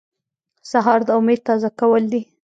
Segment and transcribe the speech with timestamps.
[0.71, 2.21] سهار د امید تازه کول دي.